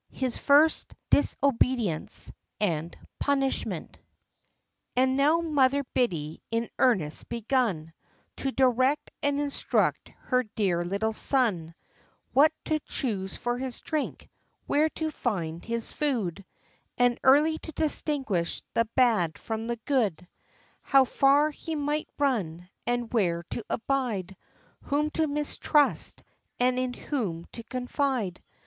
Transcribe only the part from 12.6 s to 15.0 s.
to choose for his drink, where